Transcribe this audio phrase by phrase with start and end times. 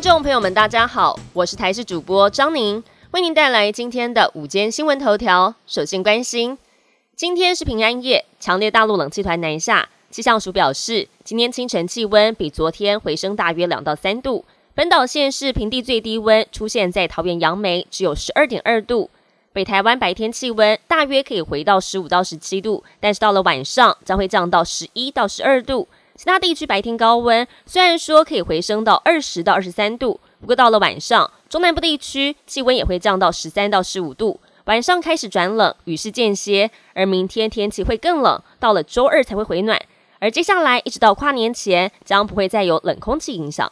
[0.00, 5.54] 众朋友们，大家好，我是台视主播张宁，为您带来今天的午间新闻头条。
[5.66, 6.56] 首先关心，
[7.16, 14.44] 今天是平安夜，强烈大陆冷气团南下，气象署表示，今天清晨气温比昨天回升大约两到三度。
[14.74, 19.10] 本岛县市平地最低温出现在桃园杨梅，只有十二点二度。
[19.52, 25.88] 北台湾白天气温大约可以回到十五到十七度，但是到了晚上将会降到十一到十二度。
[26.18, 39.80] 其他地区白天高温虽然说可以回升到二十到二十三度，不过到了晚上，中南部地区气温也会降到十三到十五度，晚上开始转冷，雨势间歇，而明天天气会更冷，到了周二才会回暖，
[40.18, 43.70] 而接下来一直到跨年前将不会再有冷空气影响。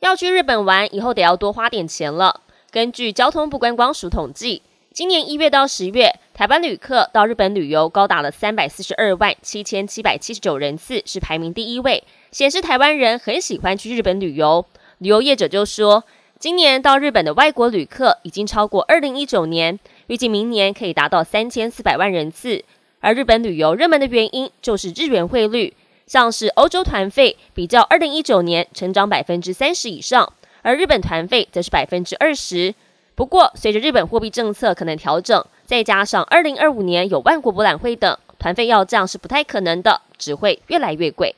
[0.00, 2.40] 要去日本玩，以后得要多花点钱了。
[2.72, 4.62] 根据交通部观光署统计。
[4.94, 14.64] 今年一月到十月，台湾旅客到日本旅游高达了三百四十二万七千七百七十九人次，是排名第一位，显示台湾人很喜欢去日本旅游。
[14.96, 16.04] 旅游业者就说，
[16.38, 22.64] 今年到日本的外国旅客已经超过二零一九年，预计明年可以达到三千四百万人次。
[23.00, 25.74] 而日本旅游热门的原因就是日元汇率，
[26.06, 32.74] 像是欧洲团费比较二零一九年成长百分之三十以上，而日本团费则是百分之二十。
[33.14, 41.34] 不过，随着日本货币政策可能调整，再加上二零二五年有万国博览会等，团费要降是不太可能的，只会越来越贵。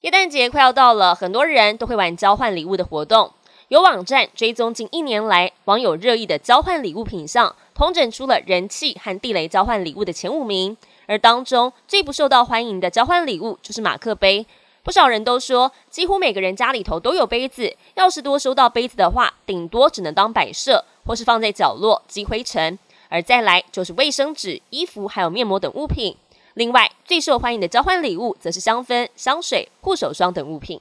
[0.00, 3.32] 耶诞节快要到了，很多人都会玩交换礼物的活动。
[3.68, 14.46] 有网站追踪近一年来网友热议的交换礼物品项，统整出了人气和地雷交换礼物的前五名，而当中最不受到欢迎的交换礼物就是马克杯。
[14.82, 17.76] 不少人都说，几乎每个人家里头都有杯子。
[17.94, 22.78] 要是多收到杯子的话，顶多只能当摆设，或是放在角落积灰尘。
[23.08, 26.16] 而再来就是卫生纸、衣服还有面膜等物品。
[26.54, 30.80] 另外，最受欢迎的交换礼物则是香氛、香水、护手霜等物品。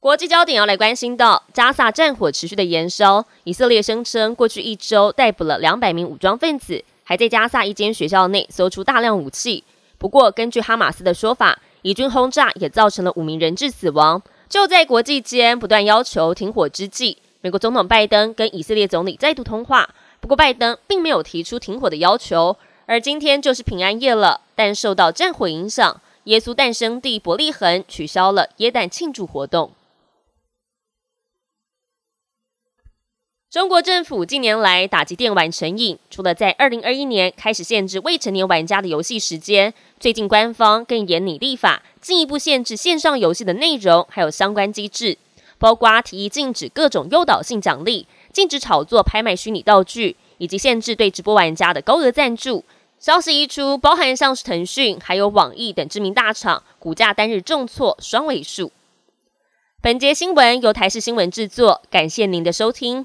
[0.00, 9.62] 国际焦点要来关心到，加萨战火持续的延烧，以色列声称过去一周逮捕了两百名武装分子，还在加萨一间学校内搜出大量武器。
[10.02, 14.20] 不过，根据哈马斯的说法，以军轰炸也造成了五名人质死亡。
[14.48, 19.88] 就在国际间不断要求停火之际，美国总统拜登跟以色列总理再度通话。
[20.18, 22.56] 不过，拜登并没有提出停火的要求。
[22.86, 29.70] 而今天就是平安夜了，但受到战火影响，耶稣诞生地伯利恒取消了耶诞庆祝活动。
[33.52, 45.18] 中国政府近年来打击电玩成瘾，除了在二零二一年开始限制未成年玩家的游戏时间，最近官方更严拟立法，进一步限制线上游戏的内容，还有相关机制，
[45.58, 52.64] 包括提议禁止各种诱导性奖励，禁止炒作、拍卖虚拟道具，以及限制对直播玩家的高额赞助。
[52.98, 58.72] 消息一出，包含像是腾讯还有网易等知名大厂，股价单日重挫双位数。
[59.82, 63.04] 本节新闻由台视新闻制作，感谢您的收听。